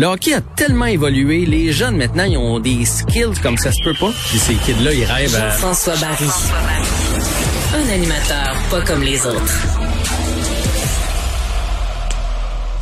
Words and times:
Le 0.00 0.06
hockey 0.06 0.32
a 0.32 0.40
tellement 0.40 0.84
évolué, 0.84 1.44
les 1.44 1.72
jeunes 1.72 1.96
maintenant, 1.96 2.22
ils 2.22 2.36
ont 2.36 2.60
des 2.60 2.84
skills 2.84 3.40
comme 3.42 3.56
ça 3.56 3.72
se 3.72 3.82
peut 3.82 3.96
pas. 3.98 4.12
Puis 4.28 4.38
ces 4.38 4.54
kids-là, 4.54 4.92
ils 4.94 5.04
rêvent 5.04 5.34
à... 5.34 5.50
François 5.50 5.96
Barry. 5.96 6.30
Un 7.74 7.92
animateur 7.92 8.54
pas 8.70 8.80
comme 8.82 9.02
les 9.02 9.26
autres. 9.26 9.66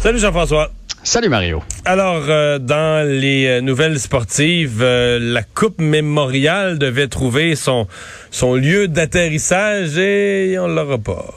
Salut 0.00 0.18
Jean-François. 0.18 0.70
Salut 1.04 1.30
Mario. 1.30 1.62
Alors, 1.86 2.24
euh, 2.28 2.58
dans 2.58 3.08
les 3.08 3.46
euh, 3.46 3.60
nouvelles 3.62 3.98
sportives, 3.98 4.82
euh, 4.82 5.18
la 5.18 5.42
Coupe 5.42 5.80
mémoriale 5.80 6.78
devait 6.78 7.08
trouver 7.08 7.56
son, 7.56 7.86
son 8.30 8.56
lieu 8.56 8.88
d'atterrissage 8.88 9.96
et 9.96 10.58
on 10.58 10.68
l'aura 10.68 10.98
pas. 10.98 11.34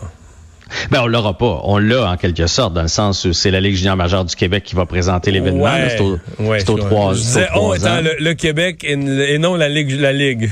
Ben, 0.92 1.02
on 1.04 1.08
l'aura 1.08 1.38
pas. 1.38 1.62
On 1.66 1.78
l'a 1.78 2.10
en 2.12 2.18
quelque 2.18 2.48
sorte, 2.48 2.74
dans 2.74 2.82
le 2.82 2.88
sens 2.88 3.26
où 3.26 3.34
c'est 3.34 3.52
la 3.52 3.62
Ligue 3.62 3.76
junior 3.76 3.96
majeure 3.96 4.26
du 4.26 4.36
Québec 4.36 4.64
qui 4.64 4.76
va 4.76 4.86
présenter 4.86 5.32
l'événement. 5.32 5.64
Ouais, 5.66 5.90
C'est 5.90 6.02
au, 6.02 6.20
ouais, 6.40 6.60
c'est 6.60 6.70
au 6.70 6.78
je- 6.78 6.82
trois, 6.82 7.14
je 7.14 7.20
c'est 7.20 7.48
au 7.56 7.76
disais 7.76 7.88
on 7.90 7.98
ans. 7.98 8.02
le, 8.02 8.16
le 8.24 8.34
Québec 8.34 8.84
et, 8.84 8.94
et 8.94 9.38
non 9.38 9.56
la 9.56 9.70
Ligue. 9.70 9.92
La 10.00 10.12
Ligue. 10.14 10.50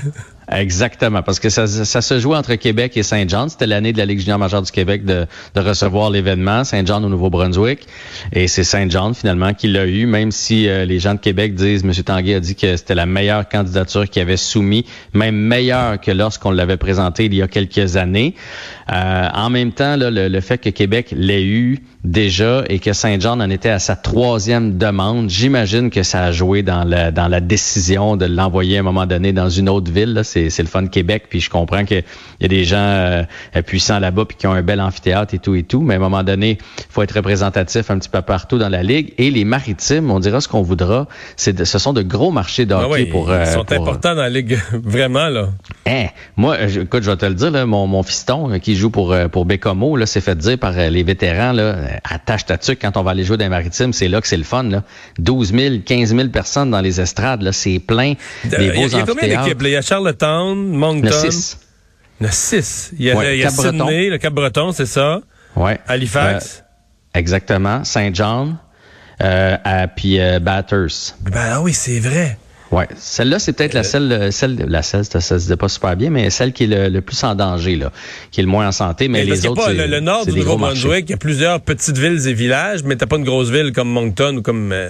Exactement, 0.49 1.23
parce 1.23 1.41
que 1.41 1.49
ça, 1.49 1.67
ça 1.67 2.01
se 2.01 2.19
jouait 2.19 2.37
entre 2.37 2.55
Québec 2.55 2.95
et 2.95 3.03
Saint-Jean. 3.03 3.49
C'était 3.49 3.67
l'année 3.67 3.91
de 3.91 3.97
la 3.97 4.05
Ligue 4.05 4.19
junior 4.19 4.39
majeure 4.39 4.61
du 4.61 4.71
Québec 4.71 5.03
de, 5.03 5.25
de 5.55 5.59
recevoir 5.59 6.09
l'événement, 6.09 6.63
Saint-Jean 6.63 7.03
au 7.03 7.09
Nouveau-Brunswick. 7.09 7.85
Et 8.31 8.47
c'est 8.47 8.63
Saint-Jean 8.63 9.13
finalement 9.13 9.53
qui 9.53 9.67
l'a 9.67 9.85
eu, 9.85 10.05
même 10.05 10.31
si 10.31 10.69
euh, 10.69 10.85
les 10.85 10.99
gens 10.99 11.15
de 11.15 11.19
Québec 11.19 11.53
disent, 11.53 11.83
M. 11.83 11.91
Tanguay 11.91 12.35
a 12.35 12.39
dit 12.39 12.55
que 12.55 12.77
c'était 12.77 12.95
la 12.95 13.05
meilleure 13.05 13.49
candidature 13.49 14.09
qu'il 14.09 14.21
avait 14.21 14.37
soumise, 14.37 14.83
même 15.13 15.35
meilleure 15.35 15.99
que 15.99 16.11
lorsqu'on 16.11 16.51
l'avait 16.51 16.77
présenté 16.77 17.25
il 17.25 17.33
y 17.33 17.41
a 17.41 17.49
quelques 17.49 17.97
années. 17.97 18.33
Euh, 18.89 19.27
en 19.33 19.49
même 19.49 19.73
temps, 19.73 19.97
là, 19.97 20.09
le, 20.09 20.29
le 20.29 20.41
fait 20.41 20.59
que 20.59 20.69
Québec 20.69 21.13
l'ait 21.15 21.43
eu 21.43 21.79
déjà 22.05 22.63
et 22.69 22.79
que 22.79 22.93
Saint-Jean 22.93 23.41
en 23.41 23.49
était 23.49 23.69
à 23.69 23.79
sa 23.79 23.97
troisième 23.97 24.77
demande, 24.77 25.29
j'imagine 25.29 25.89
que 25.89 26.03
ça 26.03 26.23
a 26.23 26.31
joué 26.31 26.63
dans 26.63 26.85
la, 26.85 27.11
dans 27.11 27.27
la 27.27 27.41
décision 27.41 28.15
de 28.15 28.25
l'envoyer 28.25 28.77
à 28.77 28.79
un 28.79 28.83
moment 28.83 29.05
donné 29.05 29.33
dans 29.33 29.49
une 29.49 29.67
autre 29.67 29.91
ville. 29.91 30.13
là. 30.13 30.23
C'est, 30.37 30.49
c'est 30.51 30.61
le 30.61 30.69
fun 30.69 30.83
de 30.83 30.89
Québec, 30.89 31.25
puis 31.29 31.39
je 31.39 31.49
comprends 31.49 31.83
qu'il 31.83 32.03
y 32.41 32.45
a 32.45 32.47
des 32.47 32.63
gens 32.63 32.77
euh, 32.77 33.23
puissants 33.65 33.97
là-bas 33.97 34.25
puis 34.25 34.37
qui 34.37 34.45
ont 34.45 34.51
un 34.51 34.61
bel 34.61 34.79
amphithéâtre 34.79 35.33
et 35.33 35.39
tout 35.39 35.55
et 35.55 35.63
tout, 35.63 35.81
mais 35.81 35.95
à 35.95 35.97
un 35.97 35.99
moment 35.99 36.23
donné, 36.23 36.59
il 36.77 36.85
faut 36.89 37.01
être 37.01 37.13
représentatif 37.15 37.89
un 37.89 37.97
petit 37.97 38.09
peu 38.09 38.21
partout 38.21 38.59
dans 38.59 38.69
la 38.69 38.83
ligue. 38.83 39.13
Et 39.17 39.31
les 39.31 39.45
maritimes, 39.45 40.11
on 40.11 40.19
dira 40.19 40.39
ce 40.39 40.47
qu'on 40.47 40.61
voudra, 40.61 41.07
c'est 41.37 41.53
de- 41.53 41.63
ce 41.63 41.79
sont 41.79 41.93
de 41.93 42.03
gros 42.03 42.29
marchés 42.29 42.65
de 42.67 42.75
Ah 42.75 42.87
oui, 42.87 43.05
pour... 43.05 43.31
euh, 43.31 43.45
ils 43.47 43.51
sont 43.51 43.63
pour- 43.65 43.75
importants 43.81 44.13
dans 44.15 44.21
la 44.21 44.29
Ligue, 44.29 44.59
vraiment 44.73 45.27
là. 45.29 45.49
Hein, 45.87 46.07
moi, 46.35 46.67
je- 46.67 46.81
écoute, 46.81 47.01
je 47.03 47.09
vais 47.09 47.15
te 47.17 47.25
le 47.25 47.33
dire, 47.33 47.49
là, 47.49 47.65
mon, 47.65 47.87
mon 47.87 48.03
fiston 48.03 48.51
euh, 48.51 48.57
qui 48.57 48.75
joue 48.75 48.89
pour 48.89 49.13
euh, 49.13 49.27
pour 49.29 49.45
Bécomo, 49.45 49.95
là, 49.95 50.05
s'est 50.05 50.19
fait 50.21 50.35
dire 50.37 50.57
par 50.57 50.77
euh, 50.77 50.89
les 50.89 51.03
vétérans, 51.03 51.53
là, 51.53 51.61
euh, 51.63 51.87
attache 52.03 52.45
ta 52.45 52.57
tuque 52.57 52.79
quand 52.81 52.97
on 52.97 53.03
va 53.03 53.11
aller 53.11 53.23
jouer 53.23 53.37
dans 53.37 53.45
les 53.45 53.49
maritimes, 53.49 53.93
c'est 53.93 54.07
là 54.09 54.19
que 54.19 54.27
c'est 54.27 54.35
le 54.37 54.43
fun, 54.43 54.63
là. 54.63 54.83
12 55.17 55.53
000, 55.53 55.75
15 55.85 56.13
000 56.15 56.27
personnes 56.29 56.71
dans 56.71 56.81
les 56.81 56.99
estrades, 56.99 57.41
là, 57.41 57.53
c'est 57.53 57.79
plein, 57.79 58.13
des 58.43 58.55
Euh, 58.55 58.59
Il 58.59 58.65
y 58.65 58.69
a- 58.69 58.73
beaux 58.73 58.87
il 58.87 58.91
y 58.91 58.95
a 58.99 59.05
combien 59.05 59.27
d'équipes? 59.43 59.61
Il 59.61 59.69
y 59.69 59.75
a 59.77 59.81
Charlottetown, 59.81 60.57
Il 60.67 60.73
y 60.73 60.75
en 60.75 60.79
Moncton. 60.79 61.07
a. 61.07 61.29
Il 62.19 62.23
y 62.23 62.25
en 62.25 62.29
a 62.29 62.31
six. 62.31 62.91
Il 62.99 63.05
y 63.05 63.11
a, 63.11 63.15
Ouais, 63.15 63.37
il 63.37 63.41
y 63.41 63.45
a. 63.45 63.49
Sydney, 63.49 64.09
le 64.09 64.17
Cap-Breton, 64.17 64.71
c'est 64.73 64.85
ça? 64.87 65.21
Ouais. 65.55 65.79
Halifax? 65.87 66.63
Euh, 67.15 67.19
exactement. 67.19 67.83
Saint-Jean, 67.85 68.55
euh, 69.23 69.57
puis 69.95 70.19
euh, 70.19 70.39
Bathurst. 70.39 71.15
Ben 71.21 71.49
ah 71.53 71.61
oui, 71.61 71.73
c'est 71.73 71.99
vrai. 71.99 72.37
Ouais, 72.71 72.87
celle-là, 72.97 73.39
c'est 73.39 73.53
peut-être 73.53 73.73
la 73.73 73.83
seule, 73.83 74.11
euh, 74.11 74.31
celle, 74.31 74.57
la 74.67 74.81
seule, 74.83 75.05
ça, 75.05 75.21
ça 75.21 75.39
se 75.39 75.47
dit 75.47 75.55
pas 75.55 75.69
super 75.69 75.95
bien, 75.95 76.09
mais 76.09 76.29
celle 76.29 76.51
qui 76.51 76.65
est 76.65 76.67
le, 76.67 76.89
le 76.89 77.01
plus 77.01 77.23
en 77.23 77.33
danger, 77.33 77.77
là, 77.77 77.91
qui 78.31 78.41
est 78.41 78.43
le 78.43 78.49
moins 78.49 78.67
en 78.67 78.71
santé, 78.73 79.07
mais 79.07 79.23
les 79.23 79.47
autres, 79.47 79.61
pas 79.61 79.67
c'est 79.67 79.73
le, 79.75 79.87
le 79.87 79.99
nord 80.01 80.25
du. 80.25 80.33
Nouveau-Brunswick, 80.33 81.05
il 81.07 81.11
y 81.11 81.13
a 81.13 81.17
plusieurs 81.17 81.61
petites 81.61 81.97
villes 81.97 82.27
et 82.27 82.33
villages, 82.33 82.83
mais 82.83 82.95
t'as 82.97 83.05
pas 83.05 83.15
une 83.17 83.23
grosse 83.23 83.49
ville 83.49 83.71
comme 83.71 83.89
Moncton 83.89 84.37
ou 84.37 84.41
comme 84.41 84.71
euh, 84.73 84.89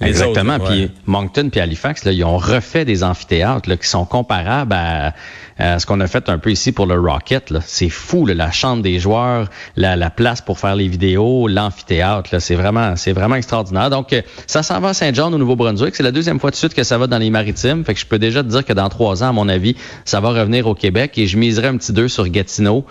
Exactement. 0.00 0.56
autres. 0.56 0.70
Puis. 0.70 0.90
Moncton 1.06 1.48
puis 1.50 1.60
Halifax, 1.60 2.04
là, 2.04 2.12
ils 2.12 2.24
ont 2.24 2.36
refait 2.38 2.84
des 2.84 3.04
amphithéâtres 3.04 3.68
là, 3.68 3.76
qui 3.76 3.88
sont 3.88 4.04
comparables 4.04 4.72
à, 4.72 5.14
à 5.58 5.78
ce 5.78 5.86
qu'on 5.86 6.00
a 6.00 6.06
fait 6.06 6.28
un 6.28 6.38
peu 6.38 6.50
ici 6.50 6.72
pour 6.72 6.86
le 6.86 6.98
Rocket. 6.98 7.52
C'est 7.60 7.90
fou, 7.90 8.24
là, 8.24 8.34
la 8.34 8.50
chambre 8.50 8.82
des 8.82 8.98
joueurs, 8.98 9.48
la, 9.76 9.96
la 9.96 10.10
place 10.10 10.40
pour 10.40 10.58
faire 10.58 10.74
les 10.74 10.88
vidéos, 10.88 11.48
l'amphithéâtre. 11.48 12.30
là, 12.32 12.40
C'est 12.40 12.54
vraiment, 12.54 12.96
c'est 12.96 13.12
vraiment 13.12 13.36
extraordinaire. 13.36 13.90
Donc, 13.90 14.12
euh, 14.12 14.22
ça 14.46 14.62
s'en 14.62 14.80
va 14.80 14.88
à 14.88 14.94
Saint-Jean 14.94 15.32
au 15.32 15.38
Nouveau-Brunswick. 15.38 15.94
C'est 15.94 16.02
la 16.02 16.12
deuxième 16.12 16.40
fois 16.40 16.50
de 16.50 16.56
suite 16.56 16.74
que 16.74 16.82
ça 16.82 16.96
va 16.96 17.06
dans 17.06 17.18
les 17.18 17.30
maritimes. 17.30 17.84
Fait 17.84 17.94
que 17.94 18.00
je 18.00 18.06
peux 18.06 18.18
déjà 18.18 18.42
te 18.42 18.48
dire 18.48 18.64
que 18.64 18.72
dans 18.72 18.88
trois 18.88 19.22
ans, 19.22 19.28
à 19.28 19.32
mon 19.32 19.48
avis, 19.48 19.76
ça 20.04 20.20
va 20.20 20.30
revenir 20.30 20.66
au 20.66 20.74
Québec. 20.74 21.18
Et 21.18 21.26
je 21.26 21.36
miserai 21.36 21.68
un 21.68 21.76
petit 21.76 21.92
deux 21.92 22.08
sur 22.08 22.26
Gatineau. 22.28 22.84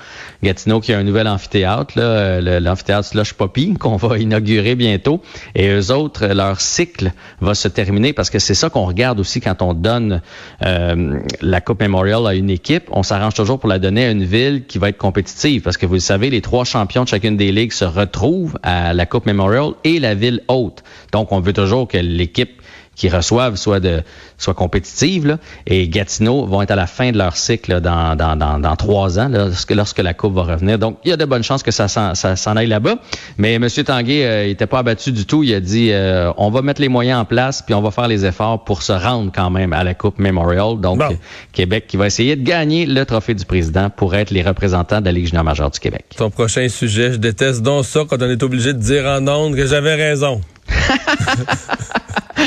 Gatineau 0.43 0.79
qui 0.79 0.93
a 0.93 0.99
un 0.99 1.03
nouvel 1.03 1.27
amphithéâtre, 1.27 1.93
euh, 1.97 2.59
l'amphithéâtre 2.59 3.07
Slush 3.07 3.33
Poppy, 3.33 3.73
qu'on 3.79 3.95
va 3.95 4.17
inaugurer 4.19 4.75
bientôt. 4.75 5.21
Et 5.55 5.69
eux 5.69 5.91
autres, 5.91 6.27
leur 6.27 6.61
cycle 6.61 6.98
va 7.41 7.55
se 7.55 7.67
terminer 7.67 8.13
parce 8.13 8.29
que 8.29 8.39
c'est 8.39 8.53
ça 8.53 8.69
qu'on 8.69 8.85
regarde 8.85 9.19
aussi 9.19 9.41
quand 9.41 9.61
on 9.61 9.73
donne 9.73 10.21
euh, 10.65 11.19
la 11.41 11.61
Coupe 11.61 11.81
Memorial 11.81 12.25
à 12.27 12.35
une 12.35 12.49
équipe. 12.49 12.85
On 12.91 13.03
s'arrange 13.03 13.33
toujours 13.33 13.59
pour 13.59 13.69
la 13.69 13.79
donner 13.79 14.05
à 14.05 14.11
une 14.11 14.23
ville 14.23 14.65
qui 14.65 14.77
va 14.77 14.89
être 14.89 14.97
compétitive 14.97 15.61
parce 15.61 15.77
que 15.77 15.85
vous 15.85 15.95
le 15.95 15.99
savez, 15.99 16.29
les 16.29 16.41
trois 16.41 16.65
champions 16.65 17.03
de 17.03 17.09
chacune 17.09 17.37
des 17.37 17.51
ligues 17.51 17.73
se 17.73 17.85
retrouvent 17.85 18.57
à 18.63 18.93
la 18.93 19.05
Coupe 19.05 19.25
Memorial 19.25 19.71
et 19.83 19.99
la 19.99 20.15
ville 20.15 20.41
haute. 20.47 20.83
Donc, 21.11 21.31
on 21.31 21.39
veut 21.39 21.53
toujours 21.53 21.87
que 21.87 21.97
l'équipe 21.97 22.58
qui 22.99 23.07
reçoivent 23.09 23.55
soit 23.55 23.79
de 23.79 24.03
soit 24.37 24.53
compétitive 24.53 25.25
là, 25.25 25.37
et 25.65 25.87
Gatineau 25.87 26.45
vont 26.45 26.61
être 26.61 26.71
à 26.71 26.75
la 26.75 26.85
fin 26.85 27.11
de 27.11 27.17
leur 27.17 27.35
cycle 27.37 27.71
là, 27.71 27.79
dans, 27.79 28.15
dans, 28.17 28.35
dans, 28.35 28.59
dans 28.59 28.75
trois 28.75 29.17
ans 29.19 29.29
là, 29.29 29.45
lorsque, 29.47 29.71
lorsque 29.71 29.99
la 29.99 30.13
coupe 30.13 30.33
va 30.35 30.43
revenir. 30.43 30.77
Donc 30.77 30.97
il 31.05 31.09
y 31.09 31.13
a 31.13 31.17
de 31.17 31.23
bonnes 31.25 31.43
chances 31.43 31.63
que 31.63 31.71
ça 31.71 31.87
s'en, 31.87 32.13
ça 32.13 32.35
s'en 32.35 32.57
aille 32.57 32.67
là-bas. 32.67 32.95
Mais 33.37 33.53
M. 33.53 33.67
Tanguay 33.69 34.25
euh, 34.25 34.45
il 34.47 34.51
était 34.51 34.67
pas 34.67 34.79
abattu 34.79 35.13
du 35.13 35.25
tout. 35.25 35.43
Il 35.43 35.53
a 35.53 35.61
dit 35.61 35.91
euh, 35.91 36.31
on 36.37 36.49
va 36.51 36.61
mettre 36.61 36.81
les 36.81 36.89
moyens 36.89 37.21
en 37.21 37.25
place 37.25 37.61
puis 37.61 37.73
on 37.73 37.81
va 37.81 37.91
faire 37.91 38.09
les 38.09 38.25
efforts 38.25 38.65
pour 38.65 38.83
se 38.83 38.91
rendre 38.91 39.31
quand 39.33 39.49
même 39.49 39.71
à 39.71 39.83
la 39.85 39.93
coupe 39.93 40.19
Memorial. 40.19 40.79
Donc 40.81 40.99
Bon. 40.99 41.05
euh, 41.05 41.15
Québec 41.53 41.85
qui 41.87 41.95
va 41.95 42.05
essayer 42.07 42.35
de 42.35 42.43
gagner 42.43 42.85
le 42.85 43.05
trophée 43.05 43.33
du 43.33 43.45
président 43.45 43.89
pour 43.89 44.13
être 44.15 44.31
les 44.31 44.41
représentants 44.41 44.99
de 44.99 45.05
la 45.05 45.13
Ligue 45.13 45.27
junior 45.27 45.45
majeure 45.45 45.71
du 45.71 45.79
Québec. 45.79 46.03
Ton 46.17 46.29
prochain 46.29 46.67
sujet, 46.67 47.13
je 47.13 47.17
déteste 47.17 47.61
donc 47.61 47.85
ça 47.85 48.01
quand 48.09 48.21
on 48.21 48.29
est 48.29 48.43
obligé 48.43 48.73
de 48.73 48.79
dire 48.79 49.05
en 49.05 49.25
ondes 49.27 49.55
que 49.55 49.65
j'avais 49.65 49.95
raison. 49.95 50.41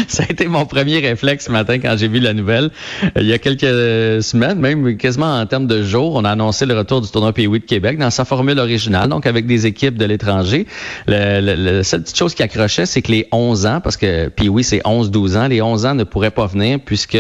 Ça 0.09 0.25
a 0.29 0.31
été 0.33 0.47
mon 0.47 0.67
premier 0.67 0.99
réflexe 0.99 1.47
ce 1.47 1.51
matin 1.53 1.79
quand 1.79 1.95
j'ai 1.97 2.09
vu 2.09 2.19
la 2.21 2.33
nouvelle. 2.35 2.71
Euh, 3.05 3.09
Il 3.21 3.27
y 3.27 3.33
a 3.33 3.39
quelques 3.39 4.23
semaines, 4.23 4.59
même 4.59 4.97
quasiment 4.97 5.35
en 5.39 5.47
termes 5.47 5.67
de 5.67 5.83
jours, 5.83 6.15
on 6.15 6.25
a 6.25 6.31
annoncé 6.31 6.67
le 6.67 6.77
retour 6.77 7.01
du 7.01 7.11
tournoi 7.11 7.33
Pee-Wee 7.33 7.61
de 7.61 7.65
Québec 7.65 7.99
dans 7.99 8.11
sa 8.11 8.25
formule 8.25 8.59
originale, 8.59 9.09
donc 9.09 9.27
avec 9.27 9.47
des 9.47 9.67
équipes 9.67 9.97
de 9.97 10.05
l'étranger. 10.05 10.67
Le, 11.07 11.41
le- 11.57 11.83
seule 11.83 12.03
petite 12.03 12.17
chose 12.19 12.35
qui 12.35 12.43
accrochait, 12.43 12.87
c'est 12.87 13.03
que 13.03 13.11
les 13.13 13.27
11 13.33 13.67
ans, 13.67 13.81
parce 13.83 13.97
que 13.97 14.29
Pee-Wee 14.29 14.65
c'est 14.65 14.81
11-12 14.81 15.37
ans, 15.37 15.49
les 15.49 15.63
11 15.63 15.87
ans 15.87 15.95
ne 15.95 16.05
pourraient 16.05 16.31
pas 16.31 16.47
venir 16.47 16.79
puisque, 16.85 17.19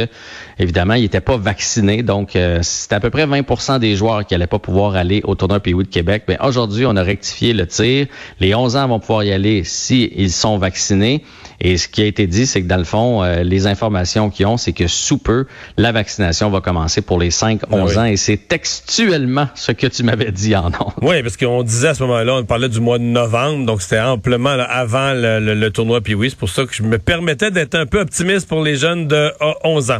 évidemment, 0.58 0.94
ils 0.94 1.02
n'étaient 1.02 1.20
pas 1.20 1.36
vaccinés. 1.36 2.02
Donc, 2.02 2.36
euh, 2.36 2.58
c'était 2.62 2.94
à 2.96 3.00
peu 3.00 3.10
près 3.10 3.26
20% 3.26 3.78
des 3.78 3.96
joueurs 3.96 4.24
qui 4.26 4.34
n'allaient 4.34 4.46
pas 4.46 4.58
pouvoir 4.58 4.96
aller 4.96 5.20
au 5.24 5.34
tournoi 5.34 5.60
Pee-Wee 5.60 5.84
de 5.84 5.88
Québec. 5.90 6.24
Mais 6.28 6.38
aujourd'hui, 6.42 6.86
on 6.86 6.96
a 6.96 7.02
rectifié 7.02 7.52
le 7.52 7.66
tir. 7.66 8.06
Les 8.40 8.54
11 8.54 8.76
ans 8.76 8.88
vont 8.88 9.00
pouvoir 9.00 9.24
y 9.24 9.32
aller 9.32 9.62
si 9.64 10.10
ils 10.16 10.30
sont 10.32 10.58
vaccinés. 10.58 11.22
Et 11.60 11.76
ce 11.76 11.88
qui 11.88 12.02
a 12.02 12.06
été 12.06 12.26
dit, 12.26 12.46
c'est 12.46 12.62
que 12.62 12.66
dans 12.66 12.76
le 12.76 12.84
fond, 12.84 13.22
euh, 13.22 13.42
les 13.42 13.66
informations 13.66 14.30
qu'ils 14.30 14.46
ont, 14.46 14.56
c'est 14.56 14.72
que 14.72 14.86
sous 14.86 15.18
peu, 15.18 15.46
la 15.76 15.92
vaccination 15.92 16.50
va 16.50 16.60
commencer 16.60 17.02
pour 17.02 17.18
les 17.20 17.30
5-11 17.30 17.58
oui. 17.70 17.98
ans. 17.98 18.04
Et 18.04 18.16
c'est 18.16 18.36
textuellement 18.36 19.48
ce 19.54 19.72
que 19.72 19.86
tu 19.86 20.02
m'avais 20.02 20.32
dit 20.32 20.56
en 20.56 20.70
nom. 20.70 20.92
Oui, 21.02 21.22
parce 21.22 21.36
qu'on 21.36 21.62
disait 21.62 21.88
à 21.88 21.94
ce 21.94 22.02
moment-là, 22.04 22.34
on 22.36 22.44
parlait 22.44 22.68
du 22.68 22.80
mois 22.80 22.98
de 22.98 23.04
novembre, 23.04 23.66
donc 23.66 23.82
c'était 23.82 24.00
amplement 24.00 24.54
là, 24.56 24.64
avant 24.64 25.12
le, 25.12 25.38
le- 25.40 25.54
le 25.54 25.70
tournoi 25.70 26.00
puis 26.00 26.14
oui, 26.14 26.30
c'est 26.30 26.38
pour 26.38 26.48
ça 26.48 26.64
que 26.64 26.74
je 26.74 26.82
me 26.82 26.98
permettais 26.98 27.50
d'être 27.50 27.74
un 27.74 27.86
peu 27.86 28.00
optimiste 28.00 28.48
pour 28.48 28.62
les 28.62 28.76
jeunes 28.76 29.06
de 29.08 29.14
euh, 29.16 29.52
11 29.64 29.90
ans. 29.92 29.98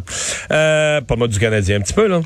Euh, 0.51 1.01
pas 1.01 1.17
moi 1.17 1.29
du 1.29 1.39
Canadien, 1.39 1.77
un 1.77 1.81
petit 1.81 1.93
peu, 1.95 2.07
là. 2.09 2.21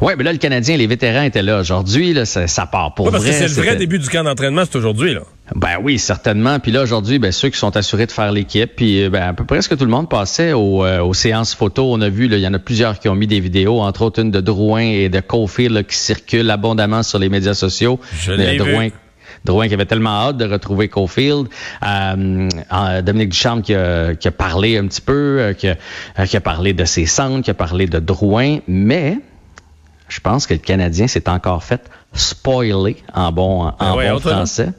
Oui, 0.00 0.12
mais 0.18 0.24
là, 0.24 0.32
le 0.32 0.38
Canadien, 0.38 0.76
les 0.76 0.86
vétérans 0.86 1.22
étaient 1.22 1.42
là 1.42 1.60
aujourd'hui. 1.60 2.12
Là, 2.12 2.24
ça, 2.24 2.46
ça 2.48 2.66
part 2.66 2.94
pour 2.94 3.06
Ouais, 3.06 3.12
parce 3.12 3.22
vrai. 3.24 3.32
que 3.32 3.38
c'est 3.38 3.48
le 3.60 3.62
vrai 3.66 3.76
début 3.76 3.98
du 3.98 4.08
camp 4.08 4.24
d'entraînement, 4.24 4.62
c'est 4.64 4.76
aujourd'hui, 4.76 5.14
là. 5.14 5.20
Ben 5.54 5.76
oui, 5.80 5.98
certainement. 5.98 6.58
Puis 6.58 6.72
là, 6.72 6.82
aujourd'hui, 6.82 7.18
ben, 7.18 7.30
ceux 7.30 7.48
qui 7.50 7.58
sont 7.58 7.76
assurés 7.76 8.06
de 8.06 8.12
faire 8.12 8.32
l'équipe, 8.32 8.72
puis 8.74 9.04
euh, 9.04 9.10
ben, 9.10 9.22
à 9.28 9.32
peu 9.32 9.44
près 9.44 9.62
ce 9.62 9.68
que 9.68 9.74
tout 9.76 9.84
le 9.84 9.90
monde 9.90 10.08
passait 10.08 10.52
au, 10.52 10.84
euh, 10.84 11.00
aux 11.00 11.14
séances 11.14 11.54
photo. 11.54 11.92
On 11.92 12.00
a 12.00 12.08
vu, 12.08 12.26
il 12.26 12.38
y 12.38 12.46
en 12.48 12.54
a 12.54 12.58
plusieurs 12.58 12.98
qui 12.98 13.08
ont 13.08 13.14
mis 13.14 13.28
des 13.28 13.38
vidéos, 13.40 13.80
entre 13.80 14.02
autres 14.02 14.20
une 14.20 14.32
de 14.32 14.40
Drouin 14.40 14.80
et 14.80 15.08
de 15.08 15.20
Caulfield 15.20 15.72
là, 15.72 15.82
qui 15.84 15.96
circulent 15.96 16.50
abondamment 16.50 17.02
sur 17.04 17.18
les 17.20 17.28
médias 17.28 17.54
sociaux. 17.54 18.00
Je 18.18 18.32
Euh, 18.32 18.36
l'ai 18.36 18.56
Drouin, 18.56 18.86
vu. 18.86 18.92
Drouin 19.44 19.68
qui 19.68 19.74
avait 19.74 19.86
tellement 19.86 20.10
hâte 20.28 20.36
de 20.38 20.46
retrouver 20.46 20.88
Caulfield. 20.88 21.46
Euh, 21.84 22.48
Dominique 23.02 23.28
Ducharme 23.28 23.62
qui 23.62 23.74
a, 23.74 24.16
qui 24.16 24.26
a, 24.26 24.32
parlé 24.32 24.76
un 24.78 24.86
petit 24.88 25.00
peu, 25.00 25.12
euh, 25.38 25.52
qui, 25.52 25.68
a, 25.68 26.26
qui 26.26 26.36
a 26.36 26.40
parlé 26.40 26.72
de 26.72 26.84
ses 26.84 27.06
centres, 27.06 27.42
qui 27.44 27.50
a 27.50 27.54
parlé 27.54 27.86
de 27.86 28.00
Drouin, 28.00 28.58
mais 28.66 29.18
je 30.08 30.20
pense 30.20 30.46
que 30.46 30.54
le 30.54 30.60
Canadien 30.60 31.06
s'est 31.06 31.28
encore 31.28 31.64
fait 31.64 31.90
spoiler 32.12 32.96
en 33.12 33.32
bon, 33.32 33.64
en 33.66 33.74
Ben 33.78 33.94
ouais, 33.94 34.10
bon 34.10 34.20
français. 34.20 34.72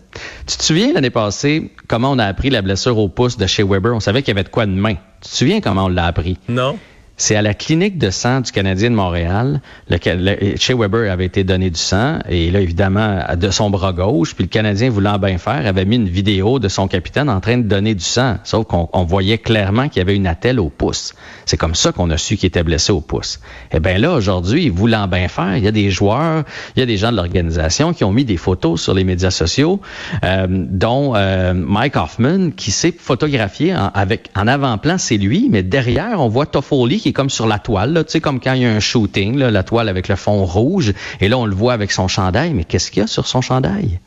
Tu 0.47 0.57
te 0.57 0.63
souviens 0.63 0.93
l'année 0.93 1.09
passée 1.09 1.71
comment 1.87 2.11
on 2.11 2.19
a 2.19 2.25
appris 2.25 2.49
la 2.49 2.61
blessure 2.61 2.97
au 2.97 3.09
pouce 3.09 3.37
de 3.37 3.45
chez 3.45 3.63
Weber? 3.63 3.93
On 3.93 3.99
savait 3.99 4.21
qu'il 4.21 4.29
y 4.29 4.37
avait 4.37 4.43
de 4.43 4.49
quoi 4.49 4.65
de 4.65 4.71
main. 4.71 4.95
Tu 5.21 5.29
te 5.29 5.35
souviens 5.35 5.61
comment 5.61 5.85
on 5.85 5.89
l'a 5.89 6.05
appris? 6.05 6.37
Non. 6.47 6.77
C'est 7.19 7.35
à 7.35 7.41
la 7.41 7.55
clinique 7.55 7.97
de 7.97 8.11
sang 8.11 8.41
du 8.41 8.51
Canadien 8.51 8.91
de 8.91 8.95
Montréal. 8.95 9.59
Le, 9.89 9.97
le- 10.05 10.55
chez 10.57 10.75
Weber 10.75 11.11
avait 11.11 11.25
été 11.25 11.43
donné 11.43 11.71
du 11.71 11.79
sang 11.79 12.19
et 12.29 12.51
là, 12.51 12.61
évidemment, 12.61 13.21
de 13.35 13.49
son 13.49 13.71
bras 13.71 13.91
gauche. 13.91 14.35
Puis 14.35 14.43
le 14.43 14.49
Canadien, 14.49 14.91
voulant 14.91 15.17
bien 15.17 15.39
faire, 15.39 15.65
avait 15.65 15.85
mis 15.85 15.95
une 15.95 16.07
vidéo 16.07 16.59
de 16.59 16.67
son 16.67 16.87
capitaine 16.87 17.27
en 17.27 17.39
train 17.39 17.57
de 17.57 17.63
donner 17.63 17.95
du 17.95 18.03
sang. 18.03 18.37
Sauf 18.43 18.67
qu'on 18.67 18.87
on 18.93 19.03
voyait 19.03 19.39
clairement 19.39 19.89
qu'il 19.89 19.97
y 19.99 20.01
avait 20.01 20.15
une 20.15 20.27
attelle 20.27 20.59
au 20.59 20.69
pouce. 20.69 21.15
C'est 21.45 21.57
comme 21.57 21.73
ça 21.73 21.91
qu'on 21.91 22.09
a 22.11 22.17
su 22.17 22.37
qu'il 22.37 22.47
était 22.47 22.61
blessé 22.61 22.91
au 22.91 23.01
pouce. 23.01 23.39
Eh 23.71 23.79
bien 23.79 23.97
là, 23.97 24.13
aujourd'hui, 24.13 24.69
voulant 24.69 25.07
bien 25.07 25.27
faire, 25.27 25.57
il 25.57 25.63
y 25.63 25.67
a 25.67 25.71
des 25.71 25.89
joueurs, 25.89 26.43
il 26.75 26.81
y 26.81 26.83
a 26.83 26.85
des 26.85 26.97
gens 26.97 27.11
de 27.11 27.17
l'organisation 27.17 27.93
qui 27.93 28.03
ont 28.03 28.11
mis 28.11 28.25
des 28.25 28.37
photos 28.37 28.79
sur 28.79 28.93
les 28.93 29.03
médias 29.03 29.31
sociaux, 29.31 29.81
euh, 30.23 30.45
dont 30.49 31.13
euh, 31.15 31.53
Mike 31.55 31.95
Hoffman, 31.95 32.51
qui 32.55 32.69
s'est 32.69 32.93
photographié 32.95 33.75
en, 33.75 33.87
avec 33.95 34.29
en 34.35 34.45
avant-plan, 34.45 34.99
c'est 34.99 35.17
lui, 35.17 35.47
mais 35.49 35.63
derrière, 35.63 36.21
on 36.21 36.27
voit 36.27 36.45
Toffoli 36.45 36.99
qui 37.07 37.11
est 37.11 37.13
comme 37.13 37.29
sur 37.29 37.47
la 37.47 37.59
toile, 37.59 37.93
là, 37.93 38.03
tu 38.03 38.11
sais, 38.11 38.19
comme 38.21 38.39
quand 38.39 38.53
il 38.53 38.61
y 38.63 38.65
a 38.65 38.69
un 38.71 38.79
shooting, 38.79 39.37
là, 39.37 39.49
la 39.51 39.63
toile 39.63 39.87
avec 39.89 40.07
le 40.09 40.15
fond 40.15 40.43
rouge, 40.45 40.93
et 41.21 41.29
là, 41.29 41.37
on 41.37 41.45
le 41.45 41.55
voit 41.55 41.73
avec 41.73 41.91
son 41.91 42.07
chandail, 42.07 42.53
mais 42.53 42.63
qu'est-ce 42.65 42.91
qu'il 42.91 43.01
y 43.01 43.03
a 43.03 43.07
sur 43.07 43.27
son 43.27 43.41
chandail? 43.41 43.99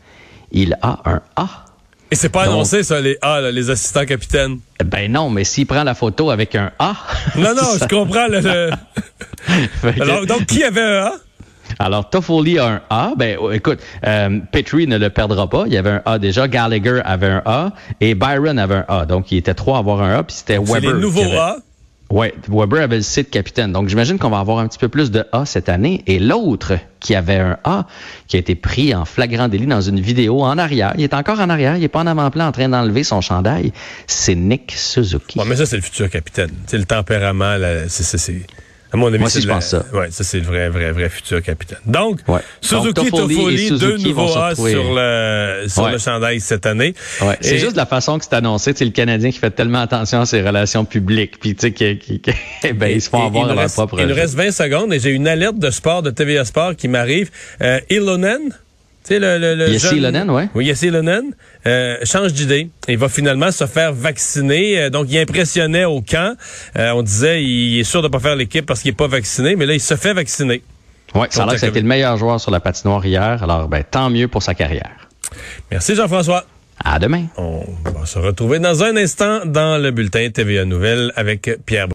Il 0.53 0.77
a 0.83 0.99
un 1.07 1.21
A. 1.37 1.49
Et 2.11 2.17
c'est 2.17 2.29
pas 2.29 2.45
Donc- 2.45 2.55
annoncé, 2.55 2.83
ça, 2.83 3.01
les 3.01 3.17
A, 3.23 3.41
là, 3.41 3.51
les 3.53 3.71
assistants 3.71 4.05
capitaines. 4.05 4.59
Ben 4.85 5.11
non, 5.11 5.31
mais 5.31 5.45
s'il 5.45 5.67
prend 5.67 5.85
la 5.85 5.95
photo 5.95 6.31
avec 6.31 6.55
un 6.57 6.73
A. 6.79 6.95
Non, 7.37 7.55
non, 7.55 7.63
ça- 7.79 7.87
je 7.89 7.95
comprends. 7.97 8.27
le- 8.29 8.41
le- 8.41 10.03
Alors, 10.03 10.27
donc, 10.27 10.47
qui 10.47 10.63
avait 10.65 10.83
un 10.83 11.05
A? 11.07 11.13
Alors, 11.79 12.11
Toffoli 12.11 12.59
a 12.59 12.67
un 12.67 12.81
A. 12.91 13.13
Ben, 13.17 13.37
oh, 13.41 13.53
écoute, 13.53 13.79
euh, 14.05 14.41
Petrie 14.51 14.89
ne 14.89 14.99
le 14.99 15.09
perdra 15.09 15.49
pas. 15.49 15.65
Il 15.67 15.73
y 15.73 15.77
avait 15.77 15.91
un 15.91 16.03
A 16.05 16.19
déjà. 16.19 16.49
Gallagher 16.49 17.01
avait 17.05 17.29
un 17.29 17.43
A. 17.47 17.71
Et 18.01 18.15
Byron 18.17 18.59
avait 18.59 18.75
un 18.75 18.85
A. 18.89 19.07
Donc, 19.07 19.31
il 19.31 19.39
était 19.39 19.55
trois 19.55 19.77
à 19.77 19.79
avoir 19.79 20.03
un 20.03 20.19
A. 20.19 20.23
Puis 20.25 20.35
c'était 20.37 20.59
C'est 20.65 20.73
Weber. 20.73 20.95
les 20.95 21.01
nouveaux 21.01 21.23
avait- 21.23 21.37
A. 21.37 21.57
Ouais, 22.11 22.35
Weber 22.49 22.83
avait 22.83 22.97
le 22.97 23.03
site 23.03 23.31
capitaine. 23.31 23.73
Donc, 23.73 23.89
j'imagine 23.89 24.19
qu'on 24.19 24.31
va 24.31 24.41
avoir 24.41 24.59
un 24.59 24.67
petit 24.67 24.79
peu 24.79 24.89
plus 24.89 25.13
de 25.13 25.25
A 25.31 25.47
cette 25.47 25.69
année. 25.69 26.03
Et 26.09 26.19
l'autre 26.19 26.73
qui 26.99 27.15
avait 27.15 27.37
un 27.37 27.57
A, 27.63 27.87
qui 28.27 28.35
a 28.37 28.41
été 28.41 28.57
pris 28.57 28.93
en 28.95 29.05
flagrant 29.05 29.47
délit 29.47 29.67
dans 29.67 29.81
une 29.81 30.01
vidéo 30.01 30.43
en 30.43 30.59
arrière. 30.59 30.93
Il 30.99 31.05
est 31.05 31.15
encore 31.15 31.39
en 31.39 31.49
arrière. 31.49 31.77
Il 31.77 31.85
est 31.85 31.89
pas 31.89 32.01
en 32.01 32.09
avant-plan 32.09 32.49
en 32.49 32.53
train 32.53 32.69
d'enlever 32.69 33.05
son 33.05 33.21
chandail. 33.21 33.73
C'est 34.09 34.35
Nick 34.35 34.73
Suzuki. 34.73 35.39
Bon, 35.39 35.45
mais 35.45 35.55
ça, 35.55 35.67
c'est 35.67 35.77
le 35.77 35.83
futur 35.83 36.11
capitaine. 36.11 36.51
C'est 36.67 36.79
le 36.79 36.85
tempérament, 36.85 37.57
c'est- 37.89 38.43
à 38.93 38.97
mon 38.97 39.07
avis, 39.09 39.19
Moi 39.19 39.29
c'est 39.31 39.39
aussi, 39.39 39.43
je 39.45 39.49
la- 39.49 39.55
pense 39.55 39.67
ça. 39.67 39.85
Ouais, 39.93 40.11
ça, 40.11 40.25
c'est 40.25 40.39
le 40.41 40.47
vrai, 40.47 40.69
vrai, 40.69 40.91
vrai 40.93 41.09
futur 41.09 41.43
capitaine. 41.43 41.79
Donc, 41.87 42.21
Ouais. 42.29 42.41
Suzuki, 42.61 42.93
Donc, 42.95 43.11
Toffoli 43.11 43.71
deux 43.71 43.79
Suzuki 43.97 44.13
vont 44.13 44.23
nouveaux 44.23 44.33
se 44.35 44.39
A 44.39 44.55
sur 44.55 44.65
le, 44.95 45.65
sur 45.69 45.83
Ouais. 45.85 45.93
le 45.93 45.99
chandail 45.99 46.41
cette 46.41 46.67
année. 46.67 46.95
Ouais, 47.23 47.37
c'est 47.41 47.55
Et- 47.55 47.59
juste 47.59 47.77
la 47.77 47.87
façon 47.87 48.19
que 48.19 48.25
c'est 48.25 48.35
annoncé. 48.35 48.73
C'est 48.75 48.85
le 48.85 48.91
Canadien 48.91 49.31
qui 49.31 49.39
fait 49.39 49.51
tellement 49.51 49.81
attention 49.81 50.21
à 50.23 50.27
ses 50.27 50.43
relations 50.43 50.85
publiques. 50.85 51.39
Puis, 51.41 51.55
tu 51.55 51.61
sais, 51.61 51.73
qui, 51.73 51.99
qui, 51.99 52.21
qui- 52.21 52.33
ben, 52.75 52.91
ils 52.91 53.01
se 53.03 53.09
font 53.11 53.23
Et- 53.23 53.27
avoir 53.27 53.47
nous 53.47 53.55
leur 53.55 53.63
reste, 53.63 53.75
propre 53.77 54.01
Il 54.01 54.07
nous 54.07 54.15
reste 54.15 54.35
20 54.35 54.51
secondes 54.51 54.93
et 54.93 54.99
j'ai 55.01 55.11
une 55.11 55.29
alerte 55.29 55.59
de 55.59 55.71
sport 55.71 56.03
de 56.03 56.11
TVA 56.11 56.45
Sport 56.45 56.77
qui 56.77 56.89
m'arrive. 56.89 57.31
Euh, 57.63 57.79
Ilonen, 57.91 58.41
tu 59.11 59.17
sais, 59.17 59.21
le, 59.21 59.39
le, 59.39 59.55
le 59.57 59.69
Yessi 59.71 60.01
jeune- 60.01 60.31
ouais. 60.31 60.49
Oui, 60.55 60.67
Yessi 60.67 60.91
euh, 61.67 61.97
change 62.05 62.33
d'idée. 62.33 62.71
Il 62.89 62.97
va 62.97 63.09
finalement 63.09 63.51
se 63.51 63.67
faire 63.67 63.93
vacciner. 63.93 64.83
Euh, 64.83 64.91
donc, 64.91 65.07
il 65.11 65.19
impressionnait 65.19 65.85
au 65.85 66.01
camp. 66.01 66.37
Euh, 66.79 66.93
on 66.93 67.03
disait, 67.03 67.43
il 67.43 67.81
est 67.81 67.85
sûr 67.85 68.03
de 68.03 68.09
pas 68.09 68.21
faire 68.21 68.37
l'équipe 68.37 68.65
parce 68.65 68.81
qu'il 68.83 68.91
est 68.91 68.97
pas 68.97 69.09
vacciné, 69.09 69.57
mais 69.57 69.67
là, 69.67 69.75
il 69.75 69.81
se 69.81 69.97
fait 69.97 70.15
vacciner. 70.15 70.63
Ouais, 71.15 71.27
ça 71.31 71.43
a 71.43 71.47
l'air 71.47 71.55
que 71.55 71.61
ça 71.61 71.67
a 71.67 71.69
Contre 71.69 71.79
été 71.79 71.81
le 71.83 71.89
meilleur 71.89 72.17
joueur 72.17 72.41
sur 72.41 72.53
la 72.53 72.61
patinoire 72.61 73.05
hier. 73.05 73.43
Alors, 73.43 73.67
ben, 73.69 73.83
tant 73.89 74.11
mieux 74.11 74.29
pour 74.29 74.43
sa 74.45 74.55
carrière. 74.55 74.91
Merci, 75.71 75.97
Jean-François. 75.97 76.45
À 76.83 76.99
demain. 76.99 77.27
On 77.37 77.63
va 77.85 78.07
se 78.07 78.19
retrouver 78.19 78.59
dans 78.59 78.83
un 78.83 78.97
instant 78.97 79.41
dans 79.45 79.77
le 79.77 79.91
bulletin 79.91 80.31
TVA 80.31 80.65
Nouvelles 80.65 81.13
avec 81.15 81.51
Pierre 81.67 81.89